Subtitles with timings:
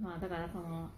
[0.00, 0.90] まあだからその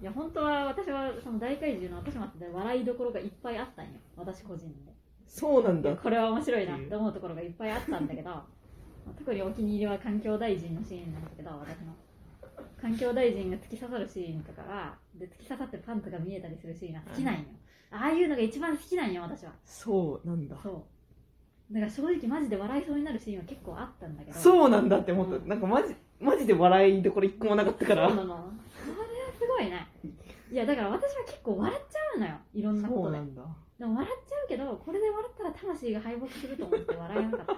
[0.00, 3.92] いや本当は私はその大怪獣の後始末で笑いどころがいっぱいあったんよ。
[4.16, 4.92] 私個人で。
[5.26, 5.94] そうなんだ。
[5.94, 8.30] これは面白いなって思うところがいっぱいあったんだけど
[9.18, 11.94] 特にお気に入りは環境大臣のシーンなんだけど私の。
[12.80, 17.40] 環境大臣が突き刺さるシーンとかはで突き刺さってパンツが見えたりするシーンが好きなんよ、
[17.90, 19.52] ああいうのが一番好きなんよ私は。
[19.64, 20.56] そうなんだ。
[20.62, 20.86] そ
[21.70, 21.74] う。
[21.74, 24.38] だから正直マジで笑いそうになるシーンは結構あったんだけど。
[24.38, 28.08] そうなんだって思った、うんなんかマジマジで笑いどころ一個もなかったから。
[28.08, 28.52] そうなの。
[28.84, 29.88] それはすごいね。
[30.52, 32.34] いやだから私は結構笑っちゃうのよ。
[32.52, 33.04] いろんなことで。
[33.04, 33.42] そうなんだ。
[33.78, 37.56] でも笑っちゃうけどこれで笑ったら魂が敗北すると思って笑えなかった。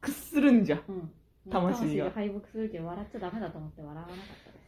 [0.00, 0.82] 屈するんじゃん。
[0.88, 1.10] うん。
[1.50, 2.10] 魂が。
[2.10, 4.58] 敗北するけど笑っちゃダメだと思って笑わなかったで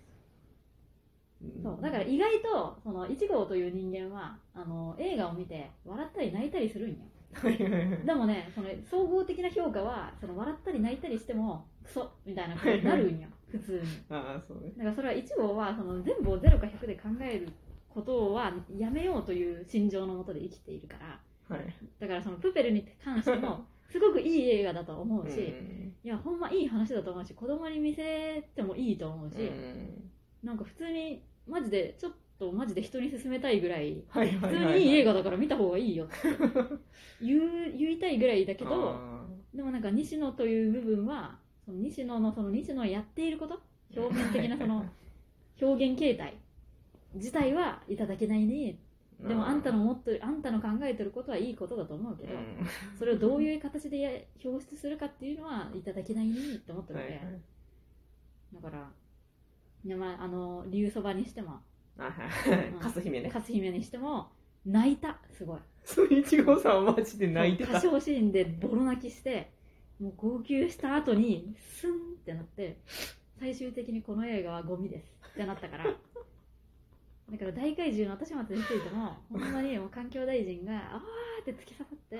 [1.52, 1.62] す。
[1.62, 1.78] そう。
[1.80, 6.96] だから意外とその1号という人間はあの映画を見て笑ったり泣いたりするんよ。
[7.34, 8.06] はいはいはい。
[8.06, 13.80] でもねその総合的な評価はその笑ったり泣いたりしてもクソみたいなことになるんよ 普通に。
[14.10, 14.72] ああそうね。
[14.76, 17.48] だからそれは1号はその全部を0か100で考える
[17.88, 21.20] ことはやめようという心情のもとで生きているから。
[21.56, 21.74] はい。
[22.00, 25.94] だからそのプペルに関しても すごくいい映画だと思うし、うん。
[26.02, 30.10] いやほんまいい話だと思うし子供に見せてもいいと思うし、うん。
[30.42, 36.14] なんか普通にマジでちょっとマジで人に勧めたいぐらい普通にいい映画だから見た方がいいよって。
[37.22, 43.60] 言う言いたいぐらいだけどあでもなんか西野という部分はその西野のその西野がやっていること
[43.96, 44.84] 表面的なその
[45.60, 46.34] 表現形態
[47.14, 48.78] 自体はいただけないね。
[49.22, 52.40] ーでもあんたの持ってるあんたの考えてることはいいことだと思うけど、うん。
[52.98, 54.10] それをどういう形でや
[54.44, 57.40] 表出するかっていうのはいただけないねって思ってるわけ、はいはい。
[58.54, 58.92] だから
[59.84, 61.60] いやまああの竜そばにしても
[61.96, 62.56] あはい。
[62.56, 62.78] はいうん。
[62.80, 63.30] カス姫ね。
[63.32, 64.32] 勝姫にしても
[64.66, 65.18] 泣いた。
[65.30, 65.60] すごい。
[65.84, 67.78] そういちごさんはマジで泣いてた。
[67.78, 69.52] 歌唱シーンでボロ泣きして
[70.00, 72.78] もう号泣した後にスンってなって
[73.38, 75.14] 最終的にこの映画はゴミです。
[75.32, 75.84] ってなったから。
[75.84, 82.16] だから大怪獣の後始末についてもほんまにもう環境大臣があーって突き刺さって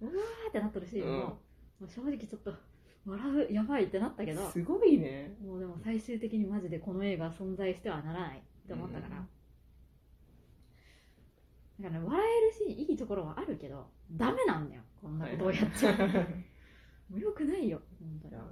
[0.00, 1.20] うわーってなってるシーンも,、うん。
[1.20, 1.36] も
[1.82, 2.54] う正直ちょっと
[3.04, 5.34] 笑うやばいってなったけどすごいね。
[5.44, 9.28] もうでも最終的にマジでこの映画は存在してはならないって思ったから、うん。
[11.84, 12.20] だからね笑
[12.66, 14.82] えるしいいところはあるけどダメなんだよ。
[15.00, 15.96] こんなことをやっちゃう、
[17.10, 18.34] もうよくないよ本当に。
[18.34, 18.44] いや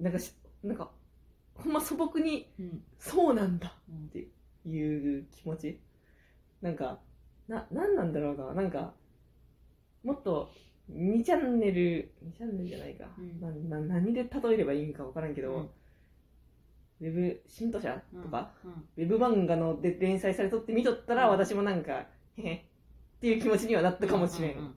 [0.00, 0.90] なんかしなんか
[1.54, 4.28] ほんま素朴にうんそうなんだうんって
[4.68, 5.80] いう気持ち。
[6.62, 6.98] なんか
[7.48, 8.54] ななんなんだろうな。
[8.54, 8.94] なんか
[10.02, 10.50] もっと
[10.92, 13.40] 2チャンネル2チャンネルじゃないか、うん。
[13.68, 15.70] なな何で例えればいいんか分からんけど、うん。
[17.00, 18.70] ウェブ新都社とか、うん。
[18.96, 21.30] ウェブ漫画ので連載されとって見とったら、うん。
[21.30, 24.74] 私もなんかへへっていう気持ちにはなったかもしれん、うううん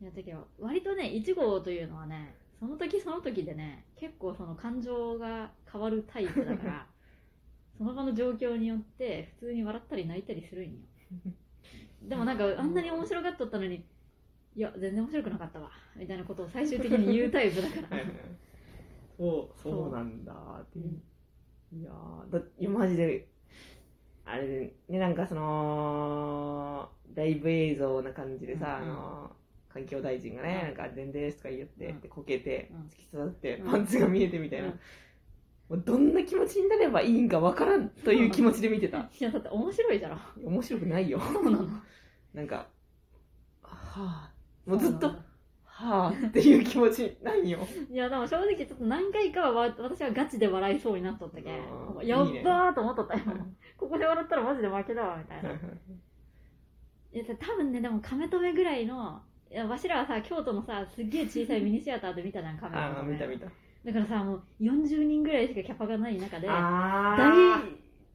[0.00, 6.86] いやだけど割とね1号というのはねその時その時でね結構その感情が変わるタイプだから
[7.76, 10.78] その場の状況によって普通に笑ったり泣いたりするんよ。
[12.02, 13.84] でもなんかあんなに面白がっとったのに
[14.54, 18.02] いや全然面白くなかったわみたいなことを最終的に言うタイプだから。
[19.16, 20.32] そうそうなんだ
[20.62, 21.00] っていう。
[21.72, 23.28] いやーだいやマジで
[24.24, 28.92] あれでねなんかそのライブ映像な感じでさ、うんうん。
[28.92, 29.36] あの
[29.72, 30.76] 環境大臣がね、うん。
[30.76, 32.00] なんか「全然です」とか言って、うん。
[32.00, 32.80] でこけて、うん。
[32.88, 33.70] 突き刺さって、うん。
[33.70, 34.72] パンツが見えてみたいな、
[35.70, 38.98] どんな気持ちになればいいんかわからんという気持ちで見てた。
[38.98, 41.20] いやだって面白いじゃろ面白くないよ。
[41.20, 41.68] そうなの。
[42.34, 42.68] なんか
[43.62, 44.32] はあ。
[44.66, 45.08] もうずっと
[45.80, 47.60] はあっていう気持ちないよ。
[47.90, 53.20] いやでも正直ちょっと何回かはわ私はガチで笑いそうになっとったけうんやっばーと思っとったよ。
[53.78, 55.50] ここで笑ったらマジで負けだわみたいな。
[57.12, 63.46] いや多分ねでも亀止めぐらいのいやわしらはさ京都のさすっげえ小さいミニシアターで見たじゃん亀ああ止め見た見た。
[63.84, 67.62] だからさもう40人ぐらいしかキャパがない中で大あ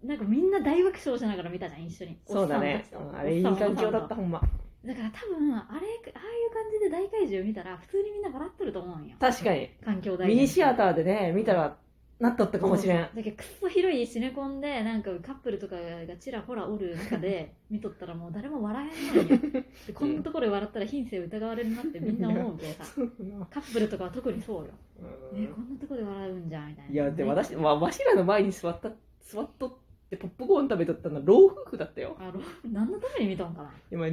[0.03, 2.17] なんかみんな大爆笑しながら見たじゃん一緒に。
[2.25, 2.85] そうだね。
[2.93, 4.39] おっさんあれいい環境だったほんま。
[4.39, 9.15] だから多分あれああいう感じで大怪獣見たら普通にみんな笑っとると思うんよ。
[9.19, 9.69] 確かに。
[9.83, 11.75] 環境大ミニシアーターでね見たら
[12.17, 13.01] なっとったかもしれん。
[13.01, 19.37] だけどくっそ広いシネコンでなんかカップルとかがちらほらおる中で 見とったらもう誰も笑えないんよ
[19.87, 22.85] でこんなところで笑ったら品性疑われるなってみんな思うけどさ。
[23.49, 24.71] カップルとかは特にそうよ、
[25.33, 28.91] えこんなところで笑うんじゃんみたいないやでも私、わわしらの前に座った
[29.21, 29.73] 座っとっ
[30.09, 32.15] てポップコーン食べとったのは老夫婦だったよ。
[32.19, 32.41] あの
[32.71, 33.71] 何のために見たんかな。
[33.91, 34.07] 今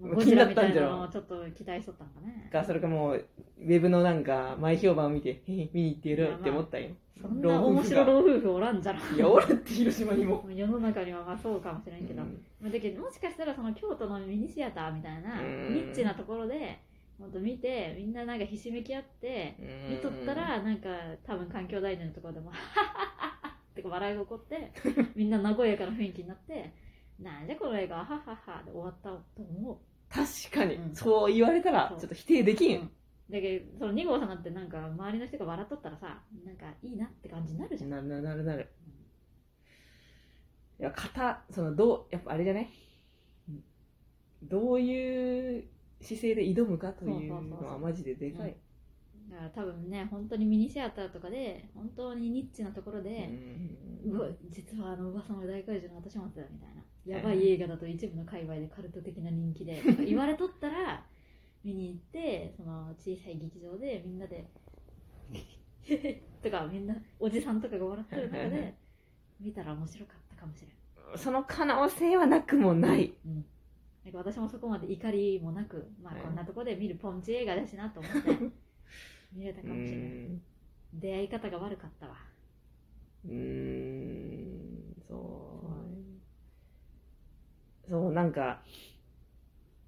[0.00, 2.48] ゴジラみたいな ったんじゃろなのをちょっと期待しとったんかね。
[2.52, 3.24] かそれかもう
[3.58, 6.90] ウェブのなんか前評判を見てへへ見に行ってやるって思ったんよ。
[7.20, 8.98] そんな面白が老夫婦おらんじゃろ。
[9.14, 12.42] いやおるって広島にも 世の中にはまあそうかもしれんけど、うん。
[12.60, 15.74] まあだけどもしかしたらその京都のミニシアターみたいなうん。
[15.74, 16.78] ニッチなところで
[17.18, 19.54] ほんと見てみんななんかひしめき合って
[19.90, 20.88] 見とったらなんか
[21.22, 24.72] 多分環境大臣のところでも「ハッハッハッハッ」って笑いが起こって
[25.14, 26.72] みんな和やかな雰囲気になって
[27.20, 29.76] 「なんじゃこの映画はハッハッハ」で終わったと思う
[30.12, 30.94] 確かに、うん。
[30.94, 32.90] そう言われたらちょっと否定できん、うん。
[33.30, 38.68] だけどその2号さんだってなんか周りの人が笑っとったらさなんかいいなって感じになるじゃん、なななるなる。
[40.80, 42.70] いや型そのどうやっぱあれじゃね
[44.42, 45.64] どういう
[46.00, 48.56] 姿勢で挑むかというのはマジででかい、
[49.30, 53.10] だから多分ね本当にミニシアターとかで本当にニッチなところで、
[54.06, 54.12] うん。
[54.12, 61.04] うわ実はあの噂の大怪獣の後始末だみたいなやばい映画だと一部の界隈でカルト的な人気で とか言われとったら
[61.64, 64.46] 見に行ってその小さい劇場でみんなで
[66.42, 68.74] とかみんなおじさんとかが笑ってる中で
[69.40, 73.44] 見たら面白かったかもしれん、その可能性はなくもない、うん、
[74.04, 76.22] なんか私もそこまで怒りもなく、まあ、はい。
[76.22, 78.38] こんなとこで見るポンチ映画だしなと思って
[79.32, 80.42] 見れたうかもしれないん。
[80.94, 82.16] 出会い方が悪かったわ。
[83.26, 85.49] うーんそう
[87.90, 88.62] そうなんか、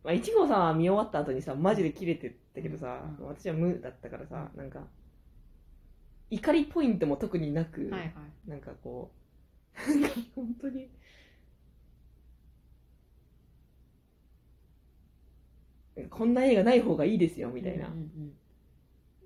[0.03, 4.81] まあ、1号さんは見終わった後にさマジでキレてったけどさ、うん私は無だったからさなんか
[6.31, 8.13] 怒りポイントも特になく、はいはい。
[8.49, 9.13] なんかこ
[9.89, 10.91] う なんか本当に
[16.11, 18.33] こんな映画ない方がいいですよみたいな、うんうん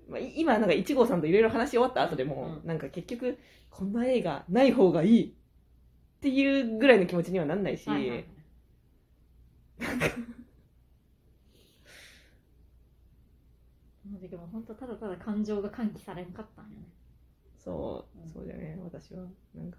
[0.09, 2.67] まあ、い今なんか1号さんといろいろ話し終わった後でも、うん。
[2.67, 3.39] なんか結局
[3.71, 8.25] こんな映画ない方がいいっていうぐらいの気持ちにはなんないし、うんはいはい
[9.79, 9.85] そ
[14.09, 16.87] の時も本当ただただ感情が喚起されんかったんよね。
[17.57, 18.29] そううん。
[18.29, 19.23] そうだよね私は。
[19.55, 19.77] なんか、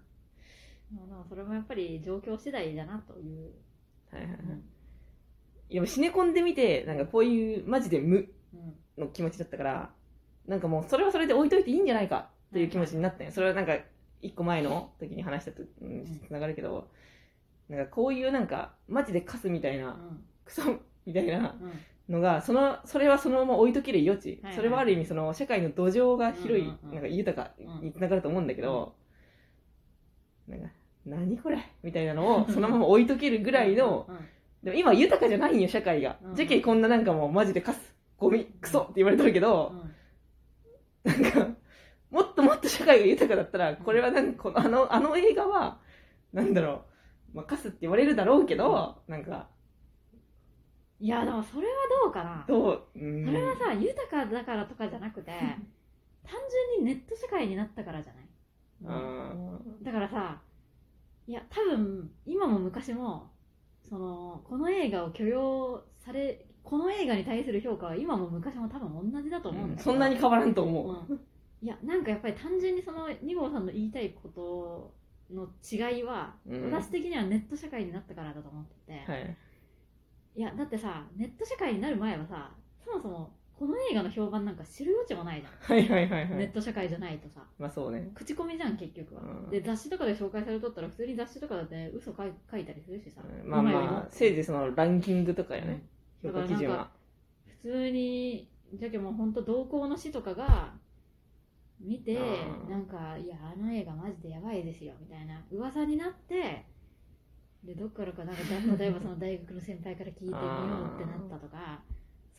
[0.93, 3.51] まあでもそれもやっぱり状況次第だなという、
[4.11, 4.39] はいはいはい。
[4.41, 4.63] うん。
[5.69, 8.17] いやシネコンで見てなんかこういうマジで無
[8.53, 8.75] うん。
[8.97, 9.89] の気持ちだったから
[10.45, 13.31] なんかもうそれはそれで置いといていいんじゃないかっていう気持ちになったんよ。
[13.31, 13.77] それはなんか
[14.21, 16.89] 一個前の時に話したと、うん、つながるけど、
[17.69, 19.97] なんかこういうなんかマジでカスみたいな、
[20.45, 20.63] クソ
[21.05, 21.55] みたいな
[22.09, 27.51] のがそのそれはそのまま置いとける余地、それはある意味その社会の土壌が広い、なんか豊か
[27.81, 28.95] につながると思うんだけど、
[30.47, 30.67] なんか
[31.05, 34.09] 何これみたいなのを そのまま置いとけるぐらいの、
[34.63, 36.35] でも今豊かじゃないんよ社会が、うん。
[36.35, 39.73] じゃけこんななんかもうマジでカスゴミクソって言われてるけど、
[41.03, 41.47] なんか
[42.09, 45.79] もっともっと社会が豊かだったらこれはなんかこのあのあの映画は
[46.33, 46.81] なんだろう、
[47.33, 49.47] まあ、カスって言われるだろうけど、なんか。
[51.01, 51.73] いやでもそれは
[52.03, 52.45] どうかな。
[52.47, 53.25] どう、うん。
[53.25, 55.31] それはさ豊かだからとかじゃなくて
[56.23, 56.33] 単
[56.75, 58.25] 純にネット社会になったからじゃない？
[58.85, 60.41] あだからさ
[61.27, 63.29] いや多分今も昔も
[63.83, 71.19] そのこの映画を許容されこの映画に対する評価は今も昔も多分同じだとー思うんだけど、そんなに変わらんと思う、うん。
[71.61, 74.93] いやなんかやっぱり単純にその2号さんの言いたいこと
[75.33, 76.71] の違いは、うん。
[76.71, 79.37] 私的にはネット社会になったからだと思ってて、はい。
[80.35, 82.51] いやだってさネット社会になる前はさ
[82.83, 87.41] そもそもこの映画の評判なんか知る余地もないじゃん、はいはいはいはネッいト社会じゃないとさ。
[87.57, 88.09] まあそうね。
[88.15, 89.49] 口コミじゃん結局は、うん。
[89.49, 95.83] で雑誌とかで紹介されとったら普通に雑誌とかだって嘘書い書いたりするしさ、まあ今よりもまあせいぜいそのランキングとかよね、
[96.23, 96.89] うん評価基準は。
[97.61, 100.73] 普通にじゃけもう本当同行の誌とかが
[101.79, 102.69] 見てうん。
[102.69, 106.65] なんかいやあの映画マジでやばいですよみたいな噂になって
[107.63, 111.81] でどっからかなんかだ例えばその大学の先輩から聞いてみようってなったとか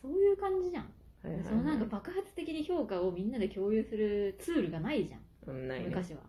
[0.01, 0.83] そういう感じじゃん。
[1.23, 1.45] はいはいはい。
[1.45, 5.85] そのなんか爆発的に評価をみんなで共有するツールがないじゃんね。
[5.87, 6.21] 昔は。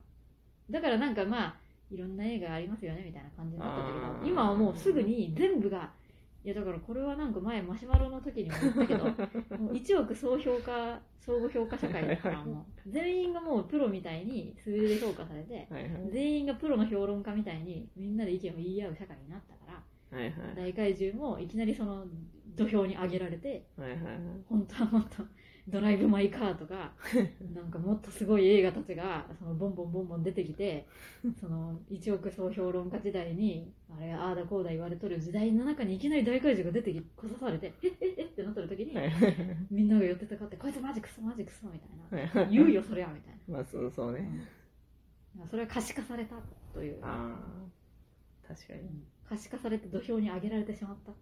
[0.71, 1.57] だからなんかまあ
[1.90, 5.90] いろんな映画ありますよねみたいな感じになったけど今はもうすぐに全部が
[6.45, 9.05] いやだからこれはなんか前マシュマロの時にも言ったけど
[9.59, 15.69] もう1億総評価相互評価社会だからもう全員がもうプロみたいに数字で評価されて
[16.11, 20.35] 全員がプロの評論家みたいにみんなで意見を言い合う社会になったからはいはい。
[20.57, 22.07] 大怪獣もいきなりその
[22.57, 24.17] 土俵に上げられてはいはいはい。
[24.49, 25.23] 本当はもっと
[25.69, 26.92] ドライブ・マイ・カーとか
[27.54, 30.87] なんかもっとすごい映画たちがそのボンボンボンボン出てきて
[31.38, 38.95] その1億総評論家時代にあれああだこうだ言われとる時代の中にいきなり大怪獣が出てきこさされてえっえっえっってなってる時に
[39.71, 42.42] みんなが寄ってたかってこいつマジクソマジクソみたいな。
[42.42, 42.50] い。
[42.50, 44.21] 言うよそりゃみたい まあそうそうね、
[45.37, 45.49] な、うん。
[45.49, 46.37] それは可視化された
[46.73, 47.37] という、あ
[48.45, 48.81] あ確かに。
[48.81, 49.04] うん。
[49.28, 51.12] 可視化されて土俵に上げられてしまった。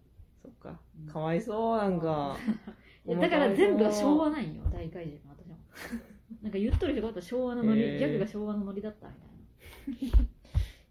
[0.43, 0.81] そっか。
[0.99, 1.07] うん。
[1.07, 2.37] かわいそうなんか
[3.07, 5.59] だから全部が昭和なんよ大怪獣の私も
[6.43, 9.09] なんか言っとる人があったら昭和のノリ、ギャグが昭和のノリだった
[9.87, 10.19] みたいな。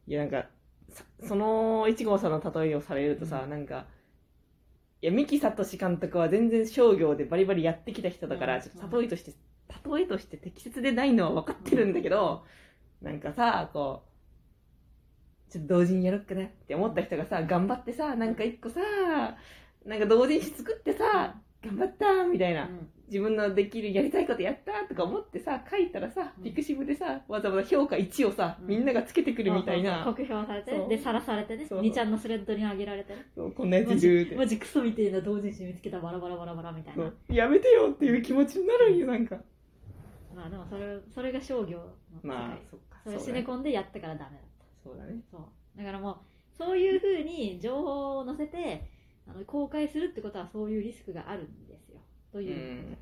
[0.07, 0.49] いやなんか
[0.89, 3.85] そその1号さんの例えをされるとさ、なんか
[5.01, 8.61] いや三木聡監督は全然商業でバリバリやってきた人だから、うん。
[8.61, 9.33] ちょっと例えとして
[9.91, 12.43] 例えとして適切でないのは分かってるんだけど、
[13.01, 14.03] なんかさこ
[15.47, 18.79] うちょっと同人やろっかなって思った人がさ頑張ってさなんか一個さ
[19.85, 22.89] なんか同人誌作ってさ、頑張ったみたいな、うん。
[23.07, 26.43] 自分のできるやりたいことやったとか思ってさ書いたらさうん。
[26.43, 28.67] ピクシブでさわざわざ評価1をさ、うん。
[28.67, 31.81] みんながつけてくるみたいな、酷評されてでさらされてねそう。
[31.81, 33.25] 2ちゃんのスレッドに上げられてね。
[33.35, 34.29] そうこんなやつマいるって。
[34.31, 37.11] ジマジクソみたいな同人誌見つけたバラバラバラバラみたいな。
[37.29, 39.37] やめてよっていう気持ちになるんよなんか。
[40.35, 41.83] まあでもそれそれが商業の
[42.23, 42.97] 世界、まあそっか。
[43.03, 43.39] それそうだね。
[43.39, 44.65] シネコンでやったからダメだった。
[44.83, 45.19] そうだね。
[45.29, 45.77] そう。
[45.77, 46.17] だからもう
[46.57, 48.89] そういうふうに情報を載せて
[49.27, 51.99] あの公開するってことはそういうリスクがあるんですよ。
[52.31, 52.93] とういう、ん。
[52.93, 52.95] っ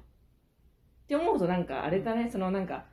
[1.07, 2.29] て思うとなんかあれだね。
[2.29, 2.85] そのなんか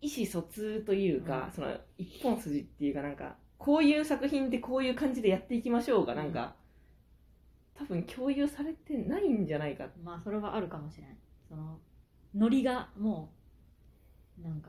[0.00, 1.52] 意思疎通というか、うん。
[1.52, 6.54] その一本筋っていうかなんかこういう作品ってこういう感じでやっていきましょうがなんか、
[7.74, 9.88] 多分共有されてないんじゃないか。
[10.02, 11.16] まあそれはあるかもしれない
[11.48, 11.78] その
[12.34, 13.32] ノリがも
[14.38, 14.68] うなんか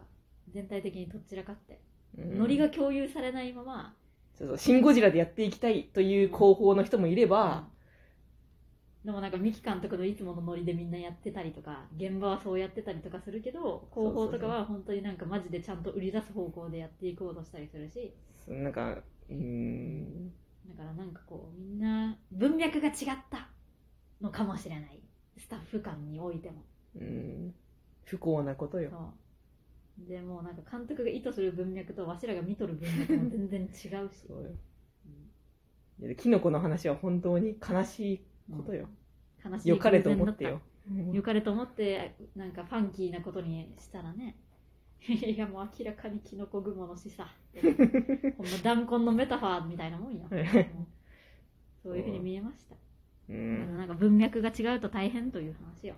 [0.54, 1.82] 全体的にとっちらかって、
[2.18, 2.40] うん。
[2.40, 3.94] ノリが共有されないまま、
[4.38, 7.68] そうそうシン・ゴジラでやっていきたいという広報の人もいれば、
[9.06, 18.14] でもなんか三木監督のいつものノリでみんなやってたりとか現場はそうやってたりとかするけど広報とかは本当になんかマジでちゃんと売り出す方向でやっていこうとしたりするし。
[18.48, 18.98] なんか
[19.30, 20.30] うーん。
[20.68, 22.94] だからなんかこうみんな文脈が違っ
[23.30, 23.48] た
[24.22, 25.00] のかもしれない。
[25.38, 26.64] スタッフ間においても。
[26.96, 27.54] うん。
[28.06, 29.14] 不幸なことよ
[29.98, 33.70] でもうなんか監督が意図する文脈とわしらが見とる文脈も全然違う
[34.14, 34.50] し、そうよ。
[36.02, 36.16] うん。
[36.16, 38.22] キノコの話は本当に悲しい
[38.52, 38.90] ことよ、
[39.44, 40.62] 悲しいよかれと思ってよ、
[41.14, 44.36] よかれと思ってなんかファンキーなことにしたらね。
[45.08, 47.26] いやもう明らかにキノコ雲の示唆
[48.38, 50.26] ほんま弾痕のメタファーみたいなもんよ。
[50.30, 50.42] はい。
[50.42, 50.88] うん。
[51.84, 52.76] そういうふうに見えました、
[53.30, 53.78] うん。
[53.78, 55.96] なんか文脈が違うと大変という話よ